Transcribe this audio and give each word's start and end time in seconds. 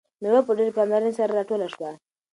میوه 0.21 0.41
په 0.47 0.51
ډیرې 0.57 0.71
پاملرنې 0.77 1.11
سره 1.17 1.31
راټوله 1.39 1.67
شوه. 1.73 1.89